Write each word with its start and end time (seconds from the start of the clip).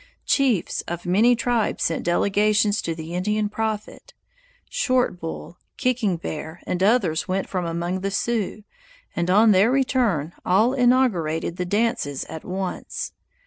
Chiefs 0.25 0.81
of 0.87 1.05
many 1.05 1.35
tribes 1.35 1.83
sent 1.83 2.03
delegations 2.03 2.81
to 2.81 2.95
the 2.95 3.13
Indian 3.13 3.49
prophet; 3.49 4.15
Short 4.67 5.19
Bull, 5.19 5.59
Kicking 5.77 6.17
Bear, 6.17 6.59
and 6.65 6.81
others 6.81 7.27
went 7.27 7.47
from 7.47 7.67
among 7.67 7.99
the 7.99 8.09
Sioux, 8.09 8.63
and 9.15 9.29
on 9.29 9.51
their 9.51 9.69
return 9.69 10.33
all 10.43 10.73
inaugurated 10.73 11.57
the 11.57 11.65
dances 11.65 12.23
at 12.25 12.43
once. 12.43 13.11